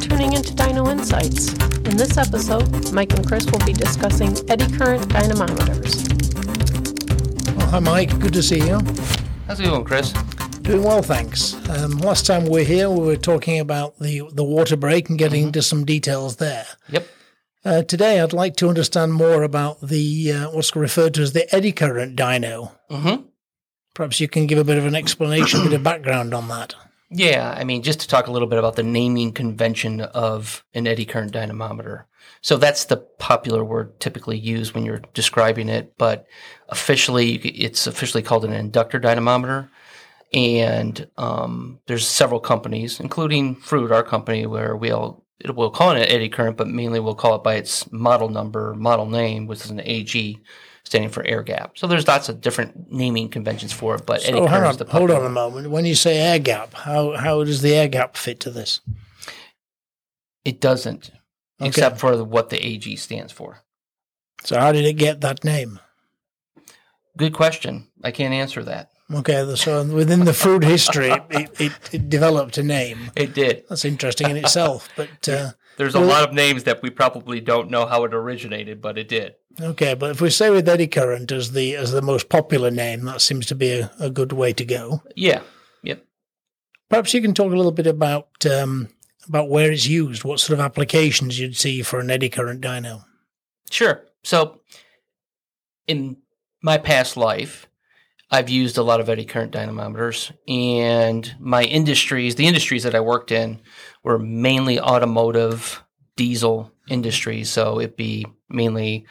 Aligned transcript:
tuning 0.00 0.32
into 0.32 0.52
dyno 0.54 0.90
INSITES. 0.90 1.52
In 1.86 1.96
this 1.96 2.16
episode, 2.16 2.92
Mike 2.92 3.12
and 3.12 3.26
Chris 3.26 3.44
will 3.50 3.64
be 3.66 3.72
discussing 3.72 4.34
eddy 4.50 4.66
current 4.76 5.06
dynamometers. 5.08 6.08
Well, 7.56 7.68
hi, 7.68 7.78
Mike. 7.80 8.18
Good 8.18 8.32
to 8.32 8.42
see 8.42 8.58
you. 8.58 8.80
How's 9.46 9.60
it 9.60 9.64
going, 9.64 9.84
Chris? 9.84 10.12
Doing 10.62 10.84
well, 10.84 11.02
thanks. 11.02 11.54
Um, 11.68 11.98
last 11.98 12.26
time 12.26 12.44
we 12.44 12.50
were 12.50 12.60
here, 12.60 12.88
we 12.88 13.04
were 13.04 13.16
talking 13.16 13.60
about 13.60 13.98
the, 13.98 14.22
the 14.32 14.44
water 14.44 14.76
brake 14.76 15.08
and 15.08 15.18
getting 15.18 15.44
into 15.44 15.62
some 15.62 15.84
details 15.84 16.36
there. 16.36 16.66
Yep. 16.88 17.06
Uh, 17.62 17.82
today, 17.82 18.20
I'd 18.20 18.32
like 18.32 18.56
to 18.56 18.68
understand 18.68 19.12
more 19.12 19.42
about 19.42 19.80
the 19.80 20.32
uh, 20.32 20.50
what's 20.50 20.74
referred 20.74 21.14
to 21.14 21.22
as 21.22 21.32
the 21.34 21.52
eddy 21.54 21.72
current 21.72 22.16
dyno. 22.16 22.72
Mm-hmm. 22.90 23.22
Perhaps 23.94 24.20
you 24.20 24.28
can 24.28 24.46
give 24.46 24.58
a 24.58 24.64
bit 24.64 24.78
of 24.78 24.86
an 24.86 24.94
explanation, 24.94 25.60
a 25.60 25.64
bit 25.64 25.72
of 25.74 25.82
background 25.82 26.32
on 26.32 26.48
that. 26.48 26.74
Yeah, 27.12 27.52
I 27.56 27.64
mean, 27.64 27.82
just 27.82 28.00
to 28.00 28.08
talk 28.08 28.28
a 28.28 28.30
little 28.32 28.46
bit 28.46 28.58
about 28.60 28.76
the 28.76 28.84
naming 28.84 29.32
convention 29.32 30.00
of 30.00 30.64
an 30.74 30.86
eddy 30.86 31.04
current 31.04 31.32
dynamometer. 31.32 32.06
So 32.40 32.56
that's 32.56 32.84
the 32.84 32.98
popular 32.98 33.64
word 33.64 33.98
typically 33.98 34.38
used 34.38 34.74
when 34.74 34.84
you're 34.84 35.02
describing 35.12 35.68
it, 35.68 35.94
but 35.98 36.26
officially, 36.68 37.34
it's 37.34 37.88
officially 37.88 38.22
called 38.22 38.44
an 38.44 38.52
inductor 38.52 39.00
dynamometer. 39.00 39.68
And 40.32 41.08
um, 41.18 41.80
there's 41.86 42.06
several 42.06 42.38
companies, 42.38 43.00
including 43.00 43.56
Froude, 43.56 43.90
our 43.90 44.04
company, 44.04 44.46
where 44.46 44.76
we'll 44.76 45.19
we'll 45.48 45.70
call 45.70 45.92
it 45.92 45.96
an 46.02 46.08
eddy 46.08 46.28
current, 46.28 46.56
but 46.56 46.68
mainly 46.68 47.00
we'll 47.00 47.14
call 47.14 47.34
it 47.36 47.42
by 47.42 47.54
its 47.54 47.90
model 47.92 48.28
number, 48.28 48.74
model 48.74 49.06
name, 49.06 49.46
which 49.46 49.64
is 49.64 49.70
an 49.70 49.80
AG, 49.82 50.38
standing 50.84 51.10
for 51.10 51.24
air 51.24 51.42
gap. 51.42 51.78
So 51.78 51.86
there's 51.86 52.06
lots 52.08 52.28
of 52.28 52.40
different 52.40 52.92
naming 52.92 53.28
conventions 53.28 53.72
for 53.72 53.94
it, 53.94 54.06
but 54.06 54.22
So, 54.22 54.32
hang 54.32 54.48
current 54.48 54.64
on, 54.64 54.70
is 54.72 54.76
the 54.78 54.84
hold 54.86 55.10
on 55.10 55.24
a 55.24 55.28
moment. 55.30 55.70
When 55.70 55.84
you 55.86 55.94
say 55.94 56.18
air 56.18 56.38
gap, 56.38 56.74
how, 56.74 57.16
how 57.16 57.44
does 57.44 57.62
the 57.62 57.74
air 57.74 57.88
gap 57.88 58.16
fit 58.16 58.40
to 58.40 58.50
this? 58.50 58.80
It 60.44 60.60
doesn't, 60.60 61.10
Okay. 61.60 61.68
except 61.68 61.98
for 61.98 62.16
the- 62.16 62.24
what 62.24 62.50
the 62.50 62.64
AG 62.64 62.96
stands 62.96 63.32
for. 63.32 63.62
So, 64.44 64.58
how 64.58 64.72
did 64.72 64.84
it 64.86 64.94
get 64.94 65.20
that 65.20 65.44
name? 65.44 65.78
Good 67.16 67.34
question. 67.34 67.88
I 68.02 68.10
can't 68.10 68.32
answer 68.32 68.64
that. 68.64 68.90
Okay, 69.12 69.54
so 69.56 69.84
within 69.84 70.24
the 70.24 70.32
Froude 70.32 70.62
history, 70.62 71.10
it, 71.30 71.60
it, 71.60 71.72
it 71.92 72.08
developed 72.08 72.58
a 72.58 72.62
name. 72.62 73.10
It 73.16 73.34
did. 73.34 73.64
That's 73.68 73.84
interesting 73.84 74.30
in 74.30 74.36
itself. 74.36 74.88
But 74.96 75.08
uh, 75.28 75.50
There's 75.76 75.96
a 75.96 76.00
lot 76.00 76.28
of 76.28 76.34
names 76.34 76.64
that 76.64 76.80
we 76.82 76.90
probably 76.90 77.40
don't 77.40 77.70
know 77.70 77.86
how 77.86 78.04
it 78.04 78.14
originated, 78.14 78.80
but 78.80 78.98
it 78.98 79.08
did. 79.08 79.34
okay, 79.60 79.94
but 79.94 80.10
if 80.10 80.20
we 80.20 80.30
say 80.30 80.50
with 80.50 80.68
eddy 80.68 80.86
current 80.86 81.32
as 81.32 81.52
the 81.52 81.74
as 81.74 81.90
the 81.90 82.02
most 82.02 82.28
popular 82.28 82.70
name, 82.70 83.04
that 83.06 83.20
seems 83.20 83.46
to 83.46 83.54
be 83.54 83.72
a, 83.72 83.90
a 83.98 84.10
good 84.10 84.32
way 84.32 84.52
to 84.52 84.64
go. 84.64 85.02
Yeah. 85.16 85.42
Yep. 85.82 86.04
Perhaps 86.88 87.12
you 87.14 87.20
can 87.20 87.34
talk 87.34 87.52
a 87.52 87.56
little 87.56 87.72
bit 87.72 87.88
about 87.88 88.28
um, 88.46 88.88
about 89.26 89.48
where 89.48 89.72
it's 89.72 89.86
used, 89.86 90.24
what 90.24 90.40
sort 90.40 90.58
of 90.58 90.64
applications 90.64 91.38
you'd 91.38 91.56
see 91.56 91.82
for 91.82 92.00
an 92.00 92.10
eddy 92.10 92.28
current 92.28 92.60
dyno. 92.60 93.04
Sure. 93.70 94.04
So, 94.22 94.60
in 95.86 96.16
my 96.62 96.78
past 96.78 97.16
life, 97.16 97.66
I've 98.30 98.48
used 98.48 98.78
a 98.78 98.82
lot 98.82 99.00
of 99.00 99.08
eddy 99.08 99.24
current 99.24 99.52
dynamometers, 99.52 100.32
and 100.46 101.34
my 101.40 101.64
industries, 101.64 102.36
the 102.36 102.46
industries 102.46 102.84
that 102.84 102.94
I 102.94 103.00
worked 103.00 103.32
in, 103.32 103.60
were 104.04 104.18
mainly 104.18 104.78
automotive, 104.80 105.82
diesel 106.16 106.72
industries. 106.88 107.50
So 107.50 107.80
it'd 107.80 107.96
be 107.96 108.26
mainly 108.48 109.06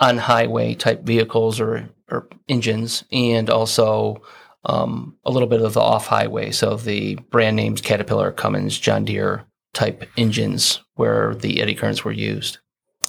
on 0.00 0.18
highway 0.18 0.74
type 0.74 1.02
vehicles 1.02 1.60
or 1.60 1.88
or 2.10 2.28
engines, 2.48 3.04
and 3.10 3.48
also 3.48 4.20
um, 4.64 5.16
a 5.24 5.30
little 5.30 5.48
bit 5.48 5.62
of 5.62 5.72
the 5.72 5.80
off 5.80 6.06
highway. 6.06 6.50
So 6.50 6.76
the 6.76 7.14
brand 7.30 7.56
names 7.56 7.80
Caterpillar, 7.80 8.32
Cummins, 8.32 8.78
John 8.78 9.06
Deere 9.06 9.44
type 9.72 10.04
engines, 10.18 10.82
where 10.94 11.34
the 11.34 11.62
eddy 11.62 11.74
currents 11.74 12.04
were 12.04 12.12
used. 12.12 12.58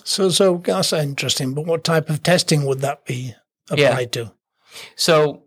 So, 0.06 0.30
so 0.30 0.58
that's 0.58 0.94
interesting. 0.94 1.54
But 1.54 1.66
what 1.66 1.84
type 1.84 2.10
of 2.10 2.24
testing 2.24 2.64
would 2.66 2.80
that 2.80 3.06
be 3.06 3.36
Yeah. 3.76 3.90
applied 3.90 4.14
to? 4.14 4.34
So, 4.96 5.43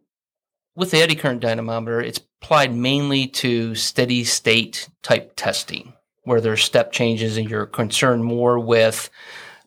with 0.76 0.91
the 0.91 1.00
eddy 1.00 1.14
current 1.14 1.41
dynamometer, 1.41 2.00
it's 2.00 2.20
applied 2.41 2.75
mainly 2.75 3.26
to 3.26 3.75
steady 3.75 4.22
state 4.22 4.88
type 5.03 5.32
testing, 5.34 5.94
where 6.25 6.41
there's 6.41 6.62
step 6.62 6.92
changes 6.92 7.37
and 7.37 7.50
you're 7.50 7.66
concerned 7.66 8.25
more 8.25 8.59
with 8.59 9.10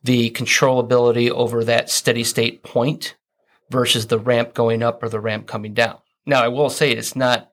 the 0.04 0.30
controllability 0.32 1.30
over 1.30 1.64
that 1.64 1.90
steady 1.90 2.24
state 2.24 2.64
point 2.64 3.16
versus 3.70 4.08
the 4.08 4.20
ramp 4.20 4.54
going 4.54 4.82
up 4.82 5.04
or 5.04 5.10
the 5.10 5.20
ramp 5.20 5.48
coming 5.48 5.74
down. 5.74 5.98
Now, 6.26 6.44
I 6.44 6.48
will 6.48 6.70
say 6.70 6.92
it's 6.92 7.16
not 7.16 7.52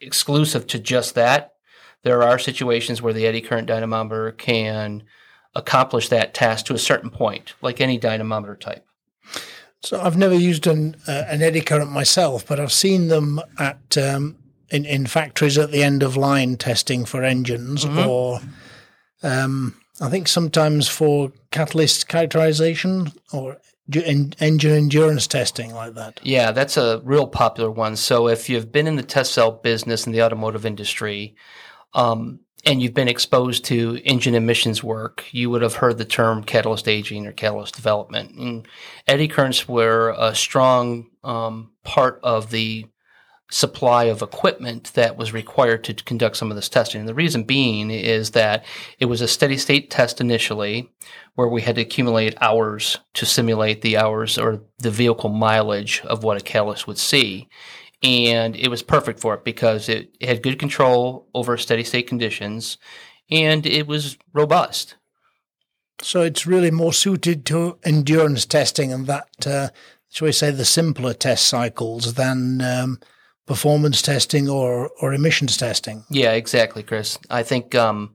exclusive 0.00 0.66
to 0.68 0.78
just 0.78 1.14
that. 1.14 1.54
There 2.02 2.22
are 2.22 2.38
situations 2.38 3.02
where 3.02 3.12
the 3.12 3.26
eddy 3.26 3.40
current 3.40 3.66
dynamometer 3.66 4.32
can 4.32 5.04
accomplish 5.54 6.08
that 6.08 6.34
task 6.34 6.66
to 6.66 6.74
a 6.74 6.78
certain 6.78 7.10
point, 7.10 7.54
like 7.62 7.80
any 7.80 7.98
dynamometer 7.98 8.56
type. 8.56 8.86
So 9.82 10.00
I've 10.00 10.16
never 10.16 10.34
used 10.34 10.66
an 10.66 10.96
uh, 11.06 11.24
an 11.28 11.42
eddy 11.42 11.60
current 11.60 11.90
myself, 11.92 12.46
but 12.46 12.58
I've 12.58 12.72
seen 12.72 13.08
them 13.08 13.40
at 13.58 13.96
um, 13.96 14.36
in 14.70 14.84
in 14.84 15.06
factories 15.06 15.58
at 15.58 15.70
the 15.70 15.82
end 15.82 16.02
of 16.02 16.16
line 16.16 16.56
testing 16.56 17.04
for 17.04 17.22
engines, 17.22 17.84
Mhm. 17.84 18.06
or 18.06 18.40
um, 19.22 19.76
I 20.00 20.08
think 20.10 20.28
sometimes 20.28 20.88
for 20.88 21.32
catalyst 21.50 22.08
characterization 22.08 23.12
or 23.32 23.58
en- 23.94 24.34
engine 24.40 24.72
endurance 24.72 25.26
testing 25.26 25.72
like 25.72 25.94
that. 25.94 26.20
Yeah, 26.22 26.50
that's 26.52 26.76
a 26.76 27.00
real 27.04 27.26
popular 27.26 27.70
one. 27.70 27.96
So 27.96 28.28
if 28.28 28.48
you've 28.48 28.72
been 28.72 28.86
in 28.86 28.96
the 28.96 29.02
test 29.02 29.32
cell 29.32 29.52
business 29.52 30.06
in 30.06 30.12
the 30.12 30.22
automotive 30.22 30.66
industry, 30.66 31.36
um, 31.94 32.40
and 32.66 32.82
you've 32.82 32.94
been 32.94 33.08
exposed 33.08 33.64
to 33.66 34.00
engine 34.04 34.34
emissions 34.34 34.82
work, 34.82 35.24
you 35.30 35.48
would 35.48 35.62
have 35.62 35.76
heard 35.76 35.98
the 35.98 36.04
term 36.04 36.42
catalyst 36.42 36.88
aging 36.88 37.24
or 37.24 37.32
catalyst 37.32 37.76
development. 37.76 38.32
And 38.32 38.66
eddy 39.06 39.28
currents 39.28 39.68
were 39.68 40.14
a 40.18 40.34
strong 40.34 41.06
um, 41.22 41.70
part 41.84 42.18
of 42.24 42.50
the 42.50 42.86
supply 43.48 44.04
of 44.04 44.22
equipment 44.22 44.92
that 44.94 45.16
was 45.16 45.32
required 45.32 45.84
to 45.84 45.94
conduct 45.94 46.36
some 46.36 46.50
of 46.50 46.56
this 46.56 46.68
testing. 46.68 46.98
And 46.98 47.08
the 47.08 47.14
reason 47.14 47.44
being 47.44 47.92
is 47.92 48.32
that 48.32 48.64
it 48.98 49.04
was 49.04 49.20
a 49.20 49.28
steady 49.28 49.56
state 49.56 49.88
test 49.88 50.20
initially 50.20 50.90
where 51.36 51.46
we 51.46 51.62
had 51.62 51.76
to 51.76 51.82
accumulate 51.82 52.36
hours 52.40 52.98
to 53.14 53.24
simulate 53.24 53.82
the 53.82 53.96
hours 53.96 54.36
or 54.36 54.62
the 54.78 54.90
vehicle 54.90 55.30
mileage 55.30 56.00
of 56.06 56.24
what 56.24 56.36
a 56.36 56.44
catalyst 56.44 56.88
would 56.88 56.98
see. 56.98 57.48
And 58.02 58.54
it 58.56 58.68
was 58.68 58.82
perfect 58.82 59.20
for 59.20 59.34
it 59.34 59.44
because 59.44 59.88
it 59.88 60.14
had 60.20 60.42
good 60.42 60.58
control 60.58 61.28
over 61.34 61.56
steady 61.56 61.84
state 61.84 62.06
conditions 62.06 62.78
and 63.30 63.66
it 63.66 63.86
was 63.86 64.18
robust. 64.32 64.96
So 66.02 66.22
it's 66.22 66.46
really 66.46 66.70
more 66.70 66.92
suited 66.92 67.46
to 67.46 67.78
endurance 67.84 68.44
testing 68.44 68.92
and 68.92 69.06
that, 69.06 69.46
uh, 69.46 69.68
shall 70.10 70.26
we 70.26 70.32
say, 70.32 70.50
the 70.50 70.64
simpler 70.64 71.14
test 71.14 71.46
cycles 71.46 72.14
than 72.14 72.60
um, 72.60 73.00
performance 73.46 74.02
testing 74.02 74.48
or 74.48 74.90
or 75.00 75.14
emissions 75.14 75.56
testing. 75.56 76.04
Yeah, 76.10 76.32
exactly, 76.32 76.82
Chris. 76.82 77.18
I 77.30 77.42
think 77.42 77.74
um, 77.74 78.14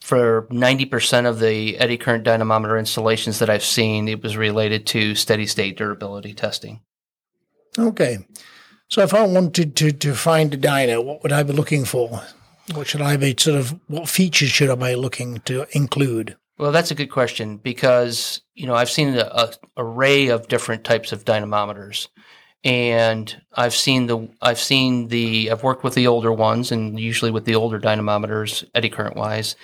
for 0.00 0.46
90% 0.50 1.26
of 1.26 1.40
the 1.40 1.78
eddy 1.78 1.98
current 1.98 2.24
dynamometer 2.24 2.78
installations 2.78 3.38
that 3.40 3.50
I've 3.50 3.64
seen, 3.64 4.08
it 4.08 4.22
was 4.22 4.36
related 4.36 4.86
to 4.88 5.14
steady 5.14 5.46
state 5.46 5.76
durability 5.76 6.32
testing. 6.32 6.80
Okay. 7.78 8.18
So 8.88 9.02
if 9.02 9.14
I 9.14 9.24
wanted 9.26 9.76
to, 9.76 9.92
to 9.92 10.14
find 10.14 10.54
a 10.54 10.58
dyno, 10.58 11.04
what 11.04 11.22
would 11.22 11.32
I 11.32 11.42
be 11.42 11.52
looking 11.52 11.84
for? 11.84 12.22
What 12.74 12.86
should 12.86 13.02
I 13.02 13.16
be 13.16 13.34
sort 13.36 13.58
of, 13.58 13.78
what 13.88 14.08
features 14.08 14.50
should 14.50 14.70
I 14.70 14.74
be 14.74 14.94
looking 14.94 15.40
to 15.46 15.66
include? 15.76 16.36
Well, 16.56 16.72
that's 16.72 16.90
a 16.90 16.94
good 16.94 17.10
question 17.10 17.56
because 17.56 18.40
you 18.54 18.66
know 18.66 18.74
I've 18.74 18.90
seen 18.90 19.14
a, 19.16 19.22
a 19.22 19.52
array 19.76 20.28
of 20.28 20.48
different 20.48 20.84
types 20.84 21.10
of 21.10 21.24
dynamometers, 21.24 22.08
and 22.62 23.40
I've 23.54 23.74
seen 23.74 24.06
the 24.06 24.28
I've 24.40 24.60
seen 24.60 25.08
the 25.08 25.50
I've 25.50 25.64
worked 25.64 25.82
with 25.82 25.94
the 25.94 26.06
older 26.06 26.32
ones, 26.32 26.70
and 26.70 26.98
usually 26.98 27.32
with 27.32 27.44
the 27.44 27.56
older 27.56 27.80
dynamometers, 27.80 28.64
eddy 28.74 28.88
current 28.88 29.16
wise, 29.16 29.56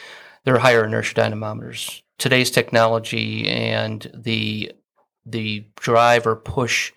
they're 0.45 0.59
higher 0.59 0.85
inertia 0.85 1.15
dynamometers. 1.15 2.03
Today's 2.19 2.51
technology 2.51 3.49
and 3.49 4.11
the 4.13 4.73
the 5.25 5.65
drive 5.77 6.27
or 6.27 6.35
push 6.35 6.93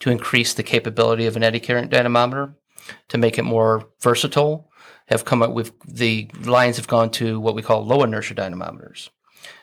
to 0.00 0.10
increase 0.10 0.54
the 0.54 0.62
capability 0.62 1.26
of 1.26 1.36
an 1.36 1.42
eddy 1.42 1.60
current 1.60 1.90
dynamometer 1.90 2.54
to 3.08 3.18
make 3.18 3.38
it 3.38 3.42
more 3.42 3.88
versatile 4.00 4.70
have 5.08 5.24
come 5.24 5.42
up 5.42 5.52
with 5.52 5.72
the 5.86 6.28
lines 6.44 6.76
have 6.76 6.88
gone 6.88 7.10
to 7.10 7.38
what 7.38 7.54
we 7.54 7.62
call 7.62 7.84
low 7.84 8.02
inertia 8.02 8.34
dynamometers. 8.34 9.08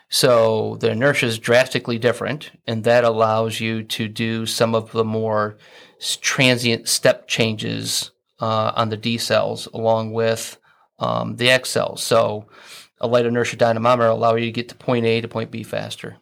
So 0.10 0.78
the 0.80 0.92
inertia 0.92 1.26
is 1.26 1.40
drastically 1.40 1.98
different, 1.98 2.52
and 2.68 2.84
that 2.84 3.04
allows 3.04 3.60
you 3.60 3.84
to 3.84 4.08
do 4.08 4.46
some 4.46 4.76
of 4.76 4.92
the 4.92 5.04
more 5.04 5.58
transient 6.22 6.88
step 6.88 7.28
changes 7.28 8.12
uh, 8.40 8.74
on 8.76 8.90
the 8.90 8.98
decels 8.98 9.72
along 9.74 10.14
with 10.14 10.58
um, 11.00 11.38
the 11.38 11.48
accels. 11.48 12.00
So 12.00 12.48
a 13.02 13.08
light 13.08 13.26
inertia 13.26 13.58
dynamometer 13.58 14.08
allow 14.08 14.36
you 14.36 14.46
to 14.46 14.52
get 14.52 14.70
to 14.70 14.76
point 14.76 15.06
A 15.06 15.22
to 15.22 15.28
point 15.28 15.52
B 15.52 15.64
faster. 15.64 16.18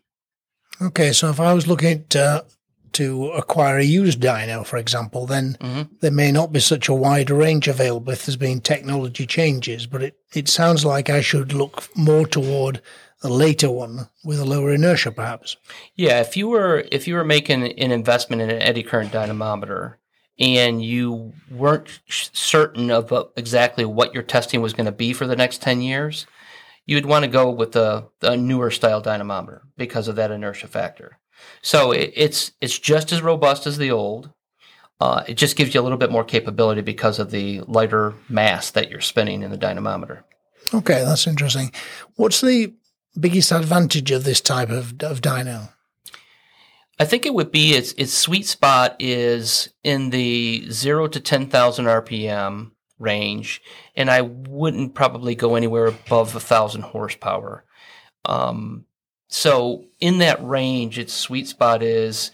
Okay. 0.81 1.11
So 1.11 1.29
if 1.29 1.39
I 1.39 1.53
was 1.53 1.67
looking 1.67 1.91
at 1.91 2.15
uh, 2.15 2.41
to 2.93 3.29
acquire 3.31 3.77
a 3.77 3.83
used 3.83 4.21
dyno, 4.21 4.65
for 4.65 4.77
example, 4.77 5.25
then 5.25 5.57
mm-hmm. 5.59 5.93
there 5.99 6.11
may 6.11 6.31
not 6.31 6.51
be 6.51 6.59
such 6.59 6.89
a 6.89 6.93
wide 6.93 7.29
range 7.29 7.67
available 7.67 8.11
if 8.11 8.25
there's 8.25 8.37
been 8.37 8.61
technology 8.61 9.25
changes. 9.25 9.87
But 9.87 10.03
it, 10.03 10.17
it 10.33 10.49
sounds 10.49 10.85
like 10.85 11.09
I 11.09 11.21
should 11.21 11.53
look 11.53 11.87
more 11.95 12.25
toward 12.25 12.81
a 13.23 13.29
later 13.29 13.69
one 13.69 14.09
with 14.23 14.39
a 14.39 14.45
lower 14.45 14.71
inertia, 14.71 15.11
perhaps. 15.11 15.57
Yeah, 15.95 16.21
if 16.21 16.35
you 16.35 16.47
were 16.47 16.85
if 16.91 17.07
you 17.07 17.15
were 17.15 17.23
making 17.23 17.63
an 17.63 17.91
investment 17.91 18.41
in 18.41 18.49
an 18.49 18.61
eddy 18.61 18.83
current 18.83 19.11
dynamometer 19.11 19.99
and 20.39 20.83
you 20.83 21.33
weren't 21.51 21.99
certain 22.09 22.89
of 22.89 23.13
exactly 23.37 23.85
what 23.85 24.13
your 24.13 24.23
testing 24.23 24.61
was 24.61 24.73
going 24.73 24.85
to 24.85 24.91
be 24.91 25.13
for 25.13 25.27
the 25.27 25.35
next 25.35 25.61
10 25.61 25.81
years, 25.81 26.25
you'd 26.85 27.05
want 27.05 27.23
to 27.23 27.29
go 27.29 27.49
with 27.49 27.75
a, 27.75 28.07
the 28.21 28.35
newer 28.35 28.71
style 28.71 29.01
dynamometer 29.01 29.61
because 29.77 30.07
of 30.07 30.15
that 30.15 30.31
inertia 30.31 30.67
factor. 30.67 31.19
So 31.61 31.91
it, 31.91 32.11
it's 32.15 32.51
it's 32.61 32.77
just 32.77 33.11
as 33.11 33.21
robust 33.21 33.67
as 33.67 33.77
the 33.77 33.91
old. 33.91 34.31
Uh, 34.99 35.23
it 35.27 35.33
just 35.33 35.55
gives 35.55 35.73
you 35.73 35.81
a 35.81 35.83
little 35.83 35.97
bit 35.97 36.11
more 36.11 36.23
capability 36.23 36.81
because 36.81 37.17
of 37.17 37.31
the 37.31 37.61
lighter 37.61 38.13
mass 38.29 38.69
that 38.71 38.89
you're 38.89 39.01
spinning 39.01 39.41
in 39.41 39.49
the 39.49 39.57
dynamometer. 39.57 40.23
Okay, 40.73 41.03
that's 41.03 41.25
interesting. 41.25 41.71
What's 42.17 42.41
the 42.41 42.73
biggest 43.19 43.51
advantage 43.51 44.11
of 44.11 44.23
this 44.23 44.41
type 44.41 44.69
of, 44.69 44.93
of 45.01 45.21
dyno? 45.21 45.69
I 46.99 47.05
think 47.05 47.25
it 47.25 47.33
would 47.33 47.51
be 47.51 47.73
its 47.73 47.93
its 47.93 48.13
sweet 48.13 48.45
spot 48.45 48.95
is 48.99 49.69
in 49.83 50.11
the 50.11 50.69
zero 50.69 51.07
to 51.07 51.19
ten 51.19 51.47
thousand 51.47 51.85
RPM 51.85 52.71
range, 52.99 53.59
and 53.95 54.11
I 54.11 54.21
wouldn't 54.21 54.93
probably 54.93 55.33
go 55.33 55.55
anywhere 55.55 55.87
above 55.87 56.35
a 56.35 56.39
thousand 56.39 56.83
horsepower. 56.83 57.65
Um, 58.25 58.85
so 59.31 59.85
in 60.01 60.17
that 60.17 60.45
range, 60.45 60.99
its 60.99 61.13
sweet 61.13 61.47
spot 61.47 61.81
is 61.81 62.31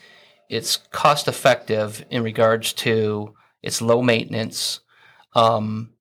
it's 0.49 0.77
cost 0.77 1.27
effective 1.27 2.03
in 2.09 2.23
regards 2.23 2.73
to 2.73 3.35
its 3.61 3.83
low 3.83 4.01
maintenance. 4.01 4.79
Um, 5.35 5.91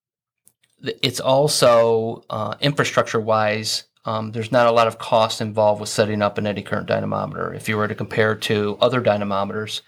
it's 0.83 1.21
also 1.21 2.25
uh, 2.31 2.55
infrastructure 2.63 3.21
wise. 3.21 3.85
Um, 4.07 4.33
there's 4.33 4.51
not 4.51 4.69
a 4.69 4.73
lot 4.73 4.87
of 4.87 4.99
cost 4.99 5.43
involved 5.43 5.81
with 5.81 5.91
setting 5.91 6.23
up 6.23 6.39
an 6.39 6.47
eddy 6.47 6.63
current 6.63 6.87
dynamometer. 6.87 7.53
If 7.53 7.69
you 7.69 7.77
were 7.77 7.89
to 7.89 7.95
compare 7.95 8.35
to 8.35 8.79
other 8.81 9.03
dynamometers, 9.03 9.83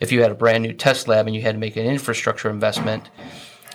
if 0.00 0.10
you 0.10 0.22
had 0.22 0.32
a 0.32 0.34
brand 0.34 0.64
new 0.64 0.72
test 0.72 1.06
lab 1.06 1.28
and 1.28 1.36
you 1.36 1.42
had 1.42 1.54
to 1.54 1.60
make 1.60 1.76
an 1.76 1.86
infrastructure 1.86 2.50
investment, 2.50 3.10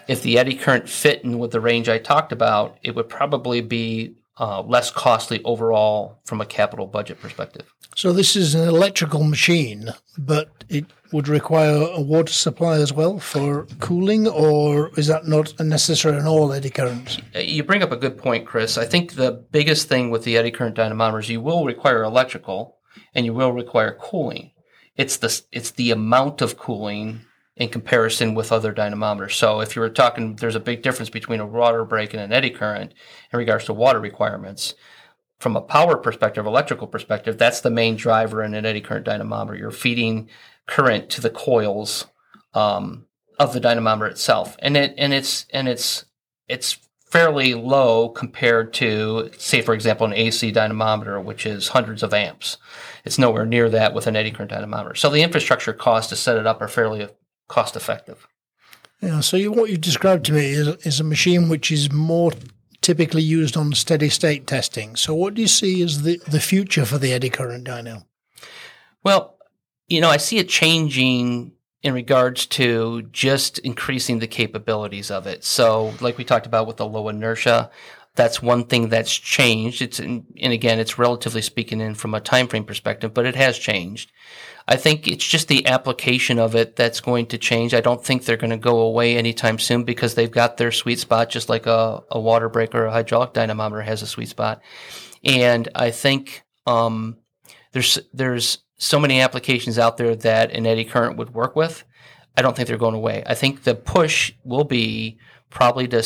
if 0.10 0.22
the 0.22 0.38
eddy 0.38 0.56
current 0.56 0.90
fit 0.90 1.24
in 1.24 1.40
with 1.40 1.52
the 1.52 1.62
range 1.62 1.88
I 1.88 1.98
talked 1.98 2.34
about, 2.34 2.78
it 2.84 2.94
would 2.94 3.08
probably 3.08 3.62
be 3.62 4.16
uh, 4.40 4.62
less 4.62 4.92
costly 4.92 5.44
overall 5.44 6.20
from 6.26 6.42
a 6.42 6.46
capital 6.46 6.88
budget 6.88 7.20
perspective. 7.20 7.72
So 7.96 8.12
this 8.12 8.36
is 8.36 8.56
an 8.56 8.68
electrical 8.68 9.24
machine, 9.24 9.94
but 10.18 10.50
it 10.70 10.86
would 11.12 11.28
require 11.28 11.88
a 11.94 12.02
water 12.02 12.34
supply 12.34 12.78
as 12.78 12.92
well 12.92 13.20
for 13.20 13.68
cooling, 13.80 14.28
or 14.28 14.90
is 14.98 15.08
that 15.08 15.28
not 15.28 15.60
necessary 15.60 16.18
in 16.18 16.26
all 16.26 16.52
eddy 16.52 16.72
currents? 16.72 17.20
You 17.36 17.64
bring 17.64 17.84
up 17.84 17.92
a 17.92 17.98
good 17.98 18.18
point, 18.18 18.48
Chris. 18.48 18.80
I 18.80 18.86
think 18.86 19.14
the 19.14 19.46
biggest 19.52 19.88
thing 19.88 20.10
with 20.10 20.24
the 20.24 20.38
eddy 20.38 20.50
current 20.50 20.76
dynamometers, 20.76 21.30
you 21.30 21.40
will 21.40 21.66
require 21.66 22.02
electrical 22.02 22.78
and 23.14 23.26
you 23.26 23.34
will 23.34 23.52
require 23.52 23.96
cooling. 24.00 24.52
It's 24.96 25.18
the 25.18 25.42
it's 25.52 25.72
the 25.72 25.92
amount 25.92 26.42
of 26.42 26.58
cooling 26.58 27.22
in 27.56 27.70
comparison 27.70 28.34
with 28.34 28.52
other 28.52 28.74
dynamometers. 28.74 29.34
So 29.34 29.60
if 29.60 29.76
you 29.76 29.82
were 29.82 29.90
talking, 29.90 30.36
there's 30.36 30.56
a 30.56 30.60
big 30.60 30.82
difference 30.82 31.10
between 31.10 31.40
a 31.40 31.46
water 31.46 31.86
brake 31.86 32.14
and 32.14 32.22
an 32.22 32.34
eddy 32.34 32.50
current 32.50 32.94
in 33.32 33.40
regards 33.40 33.66
to 33.66 33.74
water 33.74 34.00
requirements. 34.00 34.74
From 35.40 35.56
a 35.56 35.62
power 35.62 35.98
perspective, 35.98 36.46
electrical 36.46 36.88
perspective, 36.88 37.38
that's 37.38 37.62
the 37.62 37.70
main 37.70 37.96
driver 37.96 38.44
in 38.44 38.54
an 38.54 38.66
eddy 38.66 38.82
current 38.82 39.06
dynamometer. 39.06 39.58
You're 39.58 39.72
feeding 39.72 40.30
current 40.68 41.10
to 41.12 41.22
the 41.22 41.30
coils 41.30 42.06
um, 42.54 43.06
of 43.38 43.54
the 43.54 43.60
dynamometer 43.60 44.10
itself, 44.10 44.56
and 44.60 44.78
it 44.78 44.94
and 44.98 45.12
it's 45.12 45.46
and 45.52 45.68
it's 45.68 46.06
it's 46.48 46.78
fairly 47.14 47.54
low 47.54 48.10
compared 48.10 48.74
to, 48.74 49.30
say, 49.38 49.62
for 49.62 49.76
example, 49.76 50.08
an 50.08 50.14
AC 50.14 50.50
dynamometer, 50.52 51.20
which 51.20 51.46
is 51.46 51.68
hundreds 51.68 52.02
of 52.02 52.12
amps. 52.12 52.58
It's 53.06 53.20
nowhere 53.20 53.46
near 53.46 53.70
that 53.70 53.94
with 53.94 54.08
an 54.08 54.16
eddy 54.16 54.32
current 54.32 54.50
dynamometer. 54.50 54.96
So 54.96 55.12
the 55.12 55.22
infrastructure 55.22 55.74
costs 55.74 56.10
to 56.10 56.16
set 56.16 56.38
it 56.38 56.48
up 56.48 56.60
are 56.60 56.68
fairly 56.68 57.08
cost 57.48 57.76
effective. 57.76 58.28
Yeah, 59.02 59.20
so 59.20 59.36
you, 59.36 59.52
what 59.52 59.70
you 59.70 59.78
described 59.78 60.26
to 60.26 60.34
me 60.34 60.46
is, 60.52 60.68
is 60.86 61.00
a 61.00 61.04
machine 61.04 61.50
which 61.50 61.72
is 61.72 61.92
more 61.92 62.32
typically 62.82 63.22
used 63.22 63.58
on 63.58 63.74
steady 63.74 64.10
state 64.10 64.48
testing. 64.48 64.96
So 64.96 65.14
what 65.14 65.34
do 65.34 65.42
you 65.42 65.48
see 65.48 65.82
as 65.82 66.04
the, 66.04 66.20
the 66.28 66.40
future 66.40 66.86
for 66.86 66.98
the 66.98 67.12
eddy 67.12 67.30
current 67.30 67.68
dyno? 67.68 68.06
Well, 69.04 69.38
you 69.88 70.00
know, 70.00 70.10
I 70.10 70.18
see 70.18 70.38
it 70.38 70.48
changing 70.48 71.54
in 71.82 71.94
regards 71.94 72.46
to 72.46 73.02
just 73.12 73.60
increasing 73.60 74.20
the 74.20 74.28
capabilities 74.28 75.12
of 75.12 75.28
it. 75.28 75.44
So, 75.44 75.94
like 76.00 76.18
we 76.18 76.24
talked 76.24 76.46
about 76.46 76.66
with 76.66 76.78
the 76.78 76.86
low 76.86 77.10
inertia, 77.10 77.70
that's 78.16 78.42
one 78.42 78.66
thing 78.66 78.90
that's 78.90 79.14
changed. 79.14 79.82
It's 79.82 80.00
and 80.00 80.26
again, 80.40 80.80
it's 80.80 81.00
relatively 81.00 81.42
speaking 81.42 81.82
in 81.82 81.96
from 81.96 82.14
a 82.14 82.22
time 82.22 82.48
frame 82.48 82.64
perspective, 82.64 83.14
but 83.14 83.26
it 83.26 83.36
has 83.36 83.58
changed. 83.58 84.12
I 84.68 84.78
think 84.78 85.08
it's 85.08 85.28
just 85.28 85.48
the 85.50 85.66
application 85.68 86.40
of 86.40 86.56
it 86.56 86.76
that's 86.76 87.02
going 87.02 87.26
to 87.28 87.38
change. 87.38 87.74
I 87.74 87.82
don't 87.82 88.04
think 88.04 88.24
they're 88.24 88.38
going 88.38 88.52
to 88.52 88.58
go 88.58 88.80
away 88.80 89.18
anytime 89.18 89.60
soon 89.60 89.84
because 89.84 90.16
they've 90.16 90.32
got 90.32 90.56
their 90.58 90.72
sweet 90.72 91.00
spot, 91.00 91.30
just 91.30 91.50
like 91.50 91.66
a, 91.66 92.02
a 92.10 92.20
water 92.20 92.48
brake 92.48 92.74
or 92.74 92.86
a 92.86 92.92
hydraulic 92.92 93.34
dynamometer 93.34 93.82
has 93.82 94.02
a 94.02 94.08
sweet 94.08 94.30
spot. 94.30 94.62
And 95.24 95.68
I 95.76 95.92
think 95.92 96.44
um, 96.66 97.18
there's 97.74 98.00
there's 98.14 98.60
so 98.78 99.00
many 99.00 99.22
applications 99.22 99.80
out 99.80 99.98
there 99.98 100.16
that 100.16 100.52
an 100.52 100.66
eddy 100.66 100.86
current 100.86 101.18
would 101.18 101.34
work 101.34 101.56
with. 101.56 101.84
I 102.38 102.42
don't 102.42 102.56
think 102.56 102.68
they're 102.68 102.78
going 102.78 102.96
away. 102.96 103.24
I 103.26 103.36
think 103.36 103.64
the 103.64 103.76
push 103.76 104.34
will 104.44 104.64
be 104.64 105.18
probably 105.50 105.88
to 105.90 106.04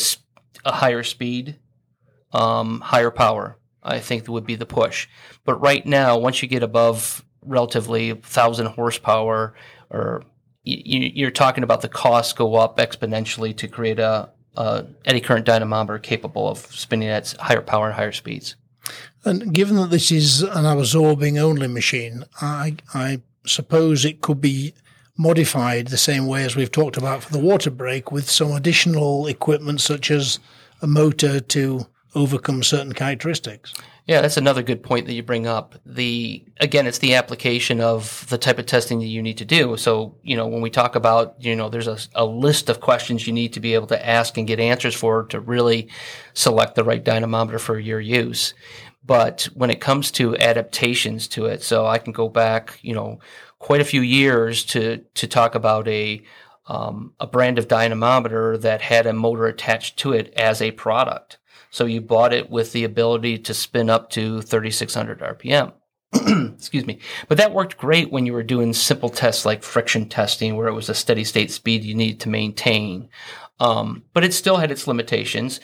a 0.64 0.72
higher 0.72 1.02
speed, 1.02 1.58
um, 2.32 2.80
higher 2.80 3.10
power. 3.10 3.56
I 3.82 4.00
think 4.00 4.28
would 4.28 4.46
be 4.46 4.56
the 4.56 4.66
push. 4.66 5.08
But 5.44 5.60
right 5.60 5.84
now, 5.86 6.18
once 6.18 6.42
you 6.42 6.48
get 6.48 6.62
above 6.62 7.24
relatively 7.42 8.12
thousand 8.14 8.66
horsepower, 8.66 9.54
or 9.90 10.22
you, 10.64 11.10
you're 11.14 11.30
talking 11.30 11.64
about 11.64 11.80
the 11.80 11.88
costs 11.88 12.32
go 12.32 12.56
up 12.56 12.76
exponentially 12.76 13.56
to 13.56 13.68
create 13.68 13.98
a, 13.98 14.30
a 14.56 14.86
eddy 15.04 15.20
current 15.20 15.46
dynamometer 15.46 15.98
capable 15.98 16.48
of 16.48 16.58
spinning 16.58 17.08
at 17.08 17.32
higher 17.40 17.62
power 17.62 17.86
and 17.86 17.94
higher 17.94 18.12
speeds. 18.12 18.56
And 19.24 19.52
given 19.52 19.76
that 19.76 19.90
this 19.90 20.10
is 20.10 20.42
an 20.42 20.66
absorbing 20.66 21.38
only 21.38 21.68
machine, 21.68 22.24
I, 22.40 22.76
I 22.94 23.22
suppose 23.46 24.04
it 24.04 24.20
could 24.20 24.40
be 24.40 24.74
modified 25.16 25.88
the 25.88 25.96
same 25.96 26.26
way 26.26 26.44
as 26.44 26.54
we've 26.54 26.70
talked 26.70 26.96
about 26.96 27.24
for 27.24 27.32
the 27.32 27.40
water 27.40 27.70
brake 27.70 28.12
with 28.12 28.30
some 28.30 28.52
additional 28.52 29.26
equipment 29.26 29.80
such 29.80 30.10
as 30.10 30.38
a 30.80 30.86
motor 30.86 31.40
to 31.40 31.86
overcome 32.14 32.62
certain 32.62 32.92
characteristics. 32.92 33.74
Yeah, 34.06 34.22
that's 34.22 34.38
another 34.38 34.62
good 34.62 34.82
point 34.82 35.06
that 35.06 35.12
you 35.12 35.22
bring 35.22 35.46
up. 35.46 35.74
The 35.84 36.42
again, 36.60 36.86
it's 36.86 36.98
the 36.98 37.14
application 37.14 37.80
of 37.80 38.26
the 38.30 38.38
type 38.38 38.58
of 38.58 38.64
testing 38.64 39.00
that 39.00 39.06
you 39.06 39.22
need 39.22 39.36
to 39.38 39.44
do. 39.44 39.76
So, 39.76 40.16
you 40.22 40.34
know, 40.34 40.46
when 40.46 40.62
we 40.62 40.70
talk 40.70 40.96
about, 40.96 41.36
you 41.38 41.54
know, 41.54 41.68
there's 41.68 41.88
a, 41.88 41.98
a 42.14 42.24
list 42.24 42.70
of 42.70 42.80
questions 42.80 43.26
you 43.26 43.34
need 43.34 43.52
to 43.52 43.60
be 43.60 43.74
able 43.74 43.86
to 43.88 44.06
ask 44.06 44.38
and 44.38 44.46
get 44.46 44.60
answers 44.60 44.94
for 44.94 45.24
to 45.24 45.40
really 45.40 45.90
select 46.32 46.74
the 46.74 46.84
right 46.84 47.04
dynamometer 47.04 47.58
for 47.58 47.78
your 47.78 48.00
use. 48.00 48.54
But 49.04 49.48
when 49.54 49.70
it 49.70 49.80
comes 49.80 50.10
to 50.12 50.36
adaptations 50.38 51.28
to 51.28 51.44
it, 51.46 51.62
so 51.62 51.86
I 51.86 51.98
can 51.98 52.12
go 52.12 52.28
back, 52.28 52.78
you 52.82 52.94
know, 52.94 53.20
quite 53.58 53.80
a 53.80 53.84
few 53.84 54.00
years 54.00 54.64
to 54.66 55.04
to 55.14 55.26
talk 55.26 55.54
about 55.54 55.86
a 55.88 56.22
um, 56.66 57.14
a 57.18 57.26
brand 57.26 57.58
of 57.58 57.68
dynamometer 57.68 58.58
that 58.58 58.82
had 58.82 59.06
a 59.06 59.12
motor 59.12 59.46
attached 59.46 59.96
to 59.98 60.12
it 60.12 60.32
as 60.34 60.60
a 60.60 60.70
product. 60.72 61.37
So 61.70 61.84
you 61.84 62.00
bought 62.00 62.32
it 62.32 62.50
with 62.50 62.72
the 62.72 62.84
ability 62.84 63.38
to 63.38 63.54
spin 63.54 63.90
up 63.90 64.10
to 64.10 64.42
3600 64.42 65.20
RPM. 65.20 65.72
Excuse 66.54 66.86
me. 66.86 66.98
But 67.28 67.38
that 67.38 67.52
worked 67.52 67.76
great 67.76 68.10
when 68.10 68.24
you 68.24 68.32
were 68.32 68.42
doing 68.42 68.72
simple 68.72 69.10
tests 69.10 69.44
like 69.44 69.62
friction 69.62 70.08
testing, 70.08 70.56
where 70.56 70.68
it 70.68 70.74
was 70.74 70.88
a 70.88 70.94
steady 70.94 71.24
state 71.24 71.50
speed 71.50 71.84
you 71.84 71.94
needed 71.94 72.20
to 72.20 72.28
maintain. 72.28 73.08
Um, 73.60 74.04
but 74.14 74.24
it 74.24 74.32
still 74.32 74.56
had 74.56 74.70
its 74.70 74.86
limitations. 74.86 75.60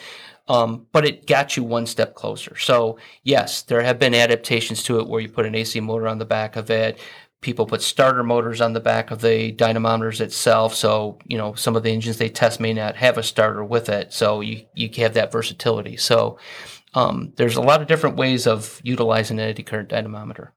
Um, 0.47 0.85
but 0.91 1.05
it 1.05 1.25
got 1.25 1.57
you 1.57 1.63
one 1.63 1.87
step 1.87 2.13
closer. 2.13 2.55
So 2.57 2.99
yes, 3.23 3.63
there 3.63 3.81
have 3.81 3.97
been 3.97 4.13
adaptations 4.13 4.83
to 4.83 4.99
it 4.99 5.07
where 5.07 5.19
you 5.19 5.27
put 5.27 5.47
an 5.47 5.55
AC 5.55 5.79
motor 5.79 6.07
on 6.07 6.19
the 6.19 6.25
back 6.25 6.55
of 6.55 6.69
it. 6.69 6.99
People 7.45 7.67
put 7.67 7.83
starter 7.83 8.23
motors 8.23 8.59
on 8.59 8.73
the 8.73 8.79
back 8.79 9.11
of 9.11 9.21
the 9.21 9.53
dynamometers 9.53 10.19
itself. 10.19 10.73
So, 10.73 11.19
you 11.27 11.37
know, 11.37 11.53
some 11.53 11.75
of 11.75 11.83
the 11.83 11.91
engines 11.91 12.17
they 12.17 12.27
test 12.27 12.59
may 12.59 12.73
not 12.73 12.95
have 12.95 13.19
a 13.19 13.23
starter 13.23 13.63
with 13.63 13.87
it. 13.87 14.11
So 14.13 14.41
you, 14.41 14.65
you 14.73 14.89
have 15.03 15.13
that 15.13 15.31
versatility. 15.31 15.95
So, 15.95 16.39
um, 16.95 17.33
there's 17.35 17.55
a 17.55 17.61
lot 17.61 17.83
of 17.83 17.87
different 17.87 18.15
ways 18.15 18.47
of 18.47 18.81
utilizing 18.83 19.37
an 19.37 19.47
eddy 19.47 19.61
current 19.61 19.89
dynamometer. 19.89 20.53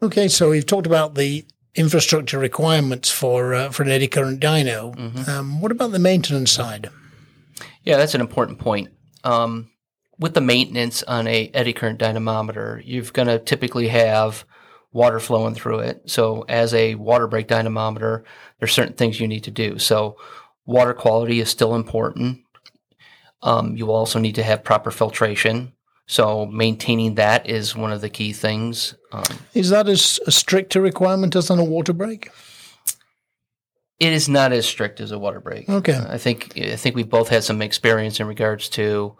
Okay, 0.00 0.26
so 0.26 0.48
we've 0.48 0.64
talked 0.64 0.86
about 0.86 1.16
the 1.16 1.44
infrastructure 1.74 2.38
requirements 2.38 3.10
for 3.10 3.52
uh, 3.52 3.68
for 3.68 3.82
an 3.82 3.90
eddy 3.90 4.08
current 4.08 4.40
dyno. 4.40 5.28
Um, 5.28 5.60
what 5.60 5.70
about 5.70 5.92
the 5.92 5.98
maintenance 5.98 6.50
side? 6.50 6.88
Yeah, 7.84 7.98
that's 7.98 8.14
an 8.14 8.22
important 8.22 8.58
point. 8.58 8.88
Um, 9.22 9.70
with 10.18 10.32
the 10.32 10.40
maintenance 10.40 11.02
on 11.02 11.26
a 11.26 11.50
eddy 11.52 11.74
current 11.74 11.98
dynamometer, 11.98 12.80
you're 12.86 13.04
going 13.04 13.28
to 13.28 13.38
typically 13.38 13.88
have 13.88 14.46
water 14.92 15.20
flowing 15.20 15.54
through 15.54 15.80
it. 15.80 16.02
So 16.06 16.44
as 16.48 16.72
a 16.74 16.94
water 16.94 17.26
brake 17.26 17.48
dynamometer, 17.48 18.24
there's 18.58 18.72
certain 18.72 18.94
things 18.94 19.20
you 19.20 19.28
need 19.28 19.44
to 19.44 19.50
do. 19.50 19.78
So 19.78 20.16
water 20.66 20.94
quality 20.94 21.40
is 21.40 21.48
still 21.48 21.74
important. 21.74 22.40
Um, 23.42 23.76
you 23.76 23.90
also 23.90 24.18
need 24.18 24.34
to 24.36 24.42
have 24.42 24.64
proper 24.64 24.90
filtration. 24.90 25.72
So 26.06 26.46
maintaining 26.46 27.16
that 27.16 27.48
is 27.48 27.76
one 27.76 27.92
of 27.92 28.00
the 28.00 28.08
key 28.08 28.32
things. 28.32 28.94
Um, 29.12 29.24
Is 29.54 29.70
that 29.70 29.88
as 29.88 30.18
a 30.26 30.32
stricter 30.32 30.80
requirement 30.80 31.36
as 31.36 31.50
on 31.50 31.58
a 31.58 31.64
water 31.64 31.92
brake? 31.92 32.30
it 33.98 34.12
is 34.12 34.28
not 34.28 34.52
as 34.52 34.66
strict 34.66 35.00
as 35.00 35.10
a 35.10 35.18
water 35.18 35.40
brake. 35.40 35.68
Okay. 35.68 35.94
Uh, 35.94 36.12
I 36.12 36.18
think 36.18 36.56
I 36.56 36.76
think 36.76 36.94
we 36.94 37.02
both 37.02 37.28
had 37.28 37.44
some 37.44 37.60
experience 37.62 38.20
in 38.20 38.26
regards 38.26 38.68
to 38.70 39.16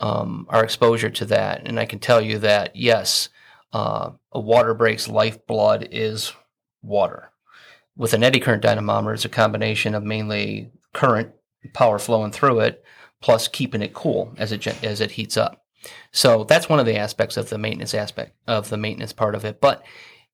um, 0.00 0.46
our 0.48 0.64
exposure 0.64 1.10
to 1.10 1.26
that, 1.26 1.66
and 1.66 1.78
I 1.78 1.84
can 1.84 1.98
tell 1.98 2.20
you 2.20 2.38
that 2.38 2.74
yes, 2.74 3.28
uh, 3.72 4.10
a 4.32 4.40
water 4.40 4.74
brake's 4.74 5.08
lifeblood 5.08 5.88
is 5.90 6.32
water. 6.82 7.30
With 7.96 8.14
an 8.14 8.22
eddy 8.22 8.40
current 8.40 8.62
dynamometer, 8.62 9.14
it's 9.14 9.24
a 9.24 9.30
combination 9.30 9.94
of 9.94 10.02
mainly 10.02 10.70
current 10.92 11.32
power 11.72 11.98
flowing 11.98 12.32
through 12.32 12.60
it, 12.60 12.84
plus 13.20 13.48
keeping 13.48 13.82
it 13.82 13.94
cool 13.94 14.34
as 14.38 14.52
it 14.52 14.66
as 14.84 15.00
it 15.00 15.12
heats 15.12 15.36
up. 15.36 15.64
So 16.12 16.44
that's 16.44 16.68
one 16.68 16.80
of 16.80 16.86
the 16.86 16.96
aspects 16.96 17.36
of 17.36 17.48
the 17.48 17.58
maintenance 17.58 17.94
aspect 17.94 18.36
of 18.46 18.68
the 18.68 18.76
maintenance 18.76 19.12
part 19.12 19.34
of 19.34 19.44
it. 19.44 19.60
But 19.60 19.84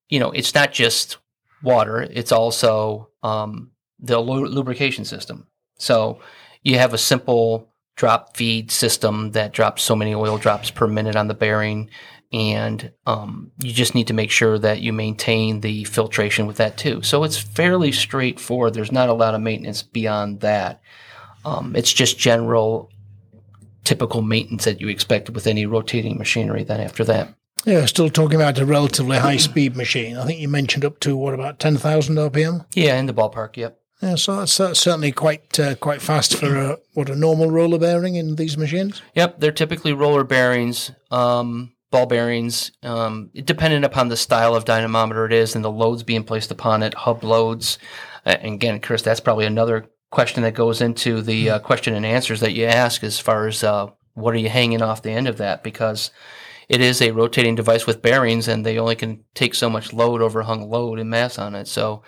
you 0.09 0.19
know, 0.19 0.31
it's 0.31 0.53
not 0.53 0.73
just 0.73 1.17
water; 1.61 2.01
it's 2.01 2.31
also 2.31 3.09
um, 3.23 3.71
the 3.99 4.19
lu- 4.19 4.47
lubrication 4.47 5.05
system. 5.05 5.47
So 5.77 6.19
you 6.61 6.77
have 6.77 6.93
a 6.93 6.97
simple 6.97 7.69
drop 7.95 8.35
feed 8.35 8.71
system 8.71 9.31
that 9.31 9.53
drops 9.53 9.83
so 9.83 9.95
many 9.95 10.13
oil 10.15 10.37
drops 10.37 10.71
per 10.71 10.87
minute 10.87 11.15
on 11.15 11.27
the 11.27 11.33
bearing, 11.33 11.89
and 12.33 12.91
um, 13.05 13.51
you 13.59 13.71
just 13.71 13.93
need 13.95 14.07
to 14.07 14.13
make 14.13 14.31
sure 14.31 14.57
that 14.57 14.81
you 14.81 14.91
maintain 14.91 15.61
the 15.61 15.83
filtration 15.83 16.47
with 16.47 16.57
that 16.57 16.77
too. 16.77 17.01
So 17.03 17.23
it's 17.23 17.37
fairly 17.37 17.91
straightforward. 17.91 18.73
There's 18.73 18.91
not 18.91 19.09
a 19.09 19.13
lot 19.13 19.35
of 19.35 19.41
maintenance 19.41 19.83
beyond 19.83 20.39
that. 20.41 20.81
Um, 21.45 21.75
it's 21.75 21.93
just 21.93 22.17
general, 22.17 22.89
typical 23.83 24.21
maintenance 24.21 24.65
that 24.65 24.81
you 24.81 24.87
expect 24.87 25.29
with 25.29 25.45
any 25.45 25.65
rotating 25.65 26.17
machinery. 26.17 26.63
Then 26.63 26.79
after 26.81 27.03
that, 27.03 27.33
Yeah, 27.65 27.85
still 27.85 28.09
talking 28.09 28.35
about 28.35 28.57
a 28.59 28.65
relatively 28.65 29.17
high 29.19 29.37
speed 29.37 29.75
machine. 29.75 30.17
I 30.17 30.25
think 30.25 30.39
you 30.39 30.47
mentioned 30.47 30.85
up 30.85 30.99
to 31.01 31.15
what 31.15 31.33
about 31.33 31.59
ten 31.59 31.77
thousand 31.77 32.15
RPM. 32.15 32.65
yeah, 32.73 32.97
in 32.97 33.05
the 33.05 33.13
ballpark. 33.13 33.57
Yep. 33.57 33.79
Yeah, 34.01 34.15
so 34.15 34.37
that's, 34.37 34.57
that's 34.57 34.79
certainly 34.81 35.11
quite 35.13 35.57
uh, 35.59 35.75
quite 35.75 36.01
fast 36.01 36.35
for 36.37 36.55
a, 36.55 36.77
what 36.93 37.09
a 37.09 37.15
normal 37.15 37.49
roller 37.51 37.77
bearing 37.79 38.15
in 38.15 38.35
these 38.35 38.57
machines. 38.57 39.01
Yep, 39.15 39.39
they're 39.39 39.51
typically 39.53 39.93
roller 39.93 40.23
bearings, 40.25 40.91
um, 41.11 41.72
ball 41.93 42.07
bearings, 42.07 42.71
um, 42.81 43.29
depending 43.45 43.83
upon 43.83 44.07
the 44.07 44.17
style 44.17 44.55
of 44.55 44.65
dynamometer 44.65 45.27
it 45.27 45.31
is 45.31 45.55
and 45.55 45.63
the 45.63 45.71
loads 45.71 46.01
being 46.01 46.23
placed 46.23 46.49
upon 46.49 46.81
it, 46.81 46.95
hub 46.95 47.23
loads. 47.23 47.77
And 48.25 48.55
again, 48.55 48.79
Chris, 48.79 49.03
that's 49.03 49.19
probably 49.19 49.45
another 49.45 49.85
question 50.09 50.41
that 50.41 50.55
goes 50.55 50.81
into 50.81 51.21
the 51.21 51.51
uh, 51.51 51.59
question 51.59 51.93
and 51.93 52.03
answers 52.03 52.39
that 52.39 52.53
you 52.53 52.65
ask 52.65 53.03
as 53.03 53.19
far 53.19 53.45
as 53.45 53.63
uh, 53.63 53.87
what 54.15 54.33
are 54.33 54.39
you 54.39 54.49
hanging 54.49 54.81
off 54.81 55.03
the 55.03 55.11
end 55.11 55.27
of 55.27 55.37
that 55.37 55.63
because 55.63 56.09
it 56.67 56.81
is 56.81 56.99
a 56.99 57.11
rotating 57.11 57.53
device 57.53 57.85
with 57.85 58.01
bearings 58.01 58.47
and 58.47 58.65
they 58.65 58.79
only 58.79 58.95
can 58.95 59.23
take 59.35 59.53
so 59.53 59.69
much 59.69 59.93
load, 59.93 60.19
overhung 60.19 60.67
load 60.67 60.97
and 60.97 61.11
mass 61.11 61.37
on 61.37 61.53
it. 61.53 61.67
So, 61.67 62.01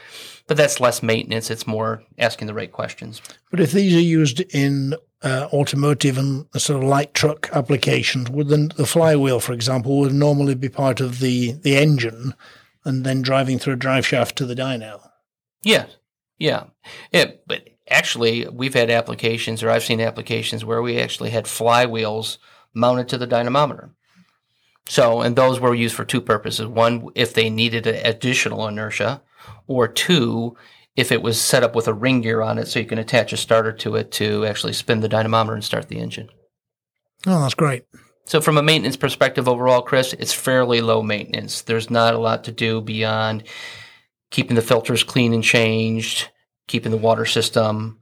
but 0.47 0.57
that's 0.57 0.79
less 0.79 1.03
maintenance. 1.03 1.51
It's 1.51 1.67
more 1.67 2.01
asking 2.17 2.47
the 2.47 2.55
right 2.55 2.71
questions. 2.71 3.21
But 3.51 3.59
if 3.59 3.71
these 3.71 3.95
are 3.95 3.99
used 3.99 4.39
in 4.51 4.95
uh, 5.23 5.47
automotive 5.51 6.17
and 6.17 6.45
sort 6.57 6.83
of 6.83 6.89
light 6.89 7.13
truck 7.13 7.49
applications, 7.53 8.29
would 8.29 8.47
the, 8.49 8.71
the 8.75 8.85
flywheel, 8.85 9.39
for 9.39 9.53
example, 9.53 9.99
would 9.99 10.13
normally 10.13 10.55
be 10.55 10.69
part 10.69 10.99
of 10.99 11.19
the, 11.19 11.53
the 11.53 11.75
engine 11.75 12.33
and 12.83 13.03
then 13.03 13.21
driving 13.21 13.57
through 13.57 13.73
a 13.73 13.77
drive 13.77 14.05
shaft 14.05 14.35
to 14.37 14.45
the 14.45 14.55
dyno? 14.55 15.09
Yeah, 15.63 15.87
yeah, 16.37 16.65
yeah. 17.11 17.31
But 17.47 17.69
actually, 17.89 18.47
we've 18.47 18.75
had 18.75 18.91
applications, 18.91 19.63
or 19.63 19.69
I've 19.69 19.83
seen 19.83 20.01
applications 20.01 20.63
where 20.63 20.81
we 20.81 20.99
actually 20.99 21.31
had 21.31 21.45
flywheels 21.45 22.37
mounted 22.73 23.09
to 23.09 23.17
the 23.17 23.27
dynamometer. 23.27 23.89
So, 24.87 25.21
and 25.21 25.35
those 25.35 25.59
were 25.59 25.73
used 25.73 25.95
for 25.95 26.05
two 26.05 26.21
purposes: 26.21 26.67
one, 26.67 27.07
if 27.15 27.33
they 27.33 27.49
needed 27.49 27.87
additional 27.87 28.67
inertia, 28.67 29.23
or 29.65 29.87
two, 29.87 30.55
if 30.95 31.11
it 31.11 31.21
was 31.21 31.39
set 31.39 31.63
up 31.63 31.75
with 31.75 31.87
a 31.87 31.93
ring 31.93 32.21
gear 32.21 32.41
on 32.41 32.57
it, 32.57 32.67
so 32.67 32.79
you 32.79 32.85
can 32.85 32.97
attach 32.97 33.33
a 33.33 33.37
starter 33.37 33.71
to 33.73 33.95
it 33.95 34.11
to 34.11 34.45
actually 34.45 34.73
spin 34.73 35.01
the 35.01 35.09
dynamometer 35.09 35.53
and 35.53 35.63
start 35.63 35.89
the 35.89 35.99
engine. 35.99 36.29
Oh, 37.27 37.41
that's 37.41 37.53
great. 37.53 37.83
So, 38.25 38.41
from 38.41 38.57
a 38.57 38.63
maintenance 38.63 38.97
perspective 38.97 39.47
overall, 39.47 39.81
Chris, 39.81 40.13
it's 40.13 40.33
fairly 40.33 40.81
low 40.81 41.03
maintenance. 41.03 41.61
There's 41.61 41.89
not 41.89 42.15
a 42.15 42.19
lot 42.19 42.43
to 42.45 42.51
do 42.51 42.81
beyond 42.81 43.43
keeping 44.31 44.55
the 44.55 44.61
filters 44.61 45.03
clean 45.03 45.33
and 45.33 45.43
changed, 45.43 46.29
keeping 46.67 46.91
the 46.91 46.97
water 46.97 47.25
system 47.25 47.99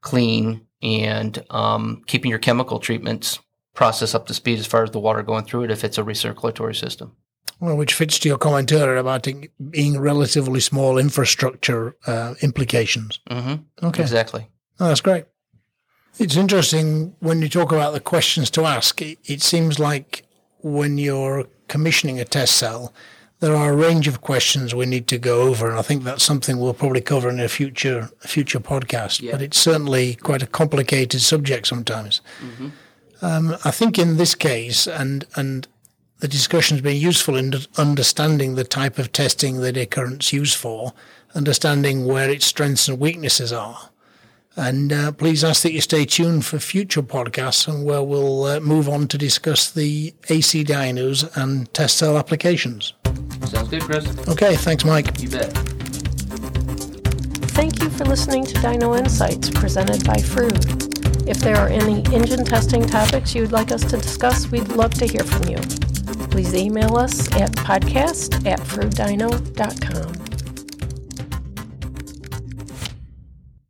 clean, 0.00 0.66
and 0.82 1.44
um, 1.50 2.02
keeping 2.06 2.30
your 2.30 2.38
chemical 2.38 2.78
treatments 2.78 3.38
process 3.74 4.14
up 4.14 4.26
to 4.26 4.34
speed 4.34 4.58
as 4.58 4.66
far 4.66 4.82
as 4.82 4.90
the 4.90 4.98
water 4.98 5.22
going 5.22 5.44
through 5.44 5.64
it 5.64 5.70
if 5.70 5.84
it's 5.84 5.98
a 5.98 6.02
recirculatory 6.02 6.74
system. 6.74 7.14
Well, 7.58 7.76
which 7.76 7.94
fits 7.94 8.18
to 8.18 8.28
your 8.28 8.38
comment 8.38 8.70
earlier 8.70 8.96
about 8.96 9.26
it 9.26 9.50
being 9.70 9.98
relatively 9.98 10.60
small 10.60 10.98
infrastructure 10.98 11.96
uh, 12.06 12.34
implications. 12.42 13.20
Mm-hmm. 13.30 13.86
Okay. 13.86 14.02
Exactly. 14.02 14.48
Oh, 14.78 14.88
that's 14.88 15.00
great. 15.00 15.24
It's 16.18 16.36
interesting 16.36 17.14
when 17.20 17.42
you 17.42 17.48
talk 17.48 17.72
about 17.72 17.92
the 17.92 18.00
questions 18.00 18.50
to 18.50 18.64
ask. 18.64 19.00
It, 19.02 19.18
it 19.24 19.42
seems 19.42 19.78
like 19.78 20.24
when 20.60 20.98
you're 20.98 21.46
commissioning 21.68 22.18
a 22.20 22.24
test 22.24 22.56
cell, 22.56 22.92
there 23.40 23.54
are 23.54 23.72
a 23.72 23.76
range 23.76 24.08
of 24.08 24.22
questions 24.22 24.74
we 24.74 24.86
need 24.86 25.06
to 25.08 25.18
go 25.18 25.42
over, 25.42 25.68
and 25.68 25.78
I 25.78 25.82
think 25.82 26.04
that's 26.04 26.24
something 26.24 26.58
we'll 26.58 26.72
probably 26.72 27.02
cover 27.02 27.28
in 27.28 27.38
a 27.38 27.48
future 27.48 28.08
a 28.24 28.28
future 28.28 28.60
podcast. 28.60 29.20
Yeah. 29.20 29.32
But 29.32 29.42
it's 29.42 29.58
certainly 29.58 30.14
quite 30.14 30.42
a 30.42 30.46
complicated 30.46 31.20
subject 31.20 31.66
sometimes. 31.66 32.22
Um, 33.22 33.56
I 33.64 33.70
think 33.70 33.98
in 33.98 34.16
this 34.16 34.34
case, 34.34 34.86
and 34.86 35.26
and 35.36 35.68
the 36.20 36.28
discussion's 36.28 36.80
been 36.80 36.96
useful 36.96 37.36
in 37.36 37.52
understanding 37.76 38.54
the 38.54 38.64
type 38.64 38.98
of 38.98 39.12
testing 39.12 39.60
that 39.60 39.76
a 39.76 39.86
current's 39.86 40.32
used 40.32 40.56
for, 40.56 40.92
understanding 41.34 42.06
where 42.06 42.30
its 42.30 42.46
strengths 42.46 42.88
and 42.88 42.98
weaknesses 42.98 43.52
are. 43.52 43.90
And 44.58 44.90
uh, 44.90 45.12
please 45.12 45.44
ask 45.44 45.62
that 45.64 45.72
you 45.72 45.82
stay 45.82 46.06
tuned 46.06 46.46
for 46.46 46.58
future 46.58 47.02
podcasts 47.02 47.68
and 47.68 47.84
where 47.84 48.02
we'll 48.02 48.44
uh, 48.44 48.60
move 48.60 48.88
on 48.88 49.06
to 49.08 49.18
discuss 49.18 49.70
the 49.70 50.14
AC 50.30 50.64
dynos 50.64 51.30
and 51.36 51.72
test 51.74 51.98
cell 51.98 52.16
applications. 52.16 52.94
Sounds 53.44 53.68
good, 53.68 53.82
Chris. 53.82 54.06
Okay, 54.28 54.56
thanks, 54.56 54.86
Mike. 54.86 55.20
You 55.20 55.28
bet. 55.28 55.52
Thank 57.52 57.82
you 57.82 57.90
for 57.90 58.06
listening 58.06 58.46
to 58.46 58.54
dyno 58.54 58.98
INSITES 58.98 59.50
presented 59.50 60.06
by 60.06 60.16
Froude. 60.16 61.28
If 61.28 61.38
there 61.40 61.56
are 61.56 61.68
any 61.68 61.98
engine 62.14 62.44
testing 62.44 62.86
topics 62.86 63.34
you'd 63.34 63.52
like 63.52 63.72
us 63.72 63.82
to 63.90 63.98
discuss, 63.98 64.50
we'd 64.50 64.68
love 64.68 64.94
to 64.94 65.06
hear 65.06 65.24
from 65.24 65.48
you. 65.48 65.85
Please 66.36 66.54
email 66.54 66.98
us 66.98 67.32
at 67.36 67.50
podcast 67.52 68.44
at 68.46 68.60
froudedyno.com. 68.60 70.15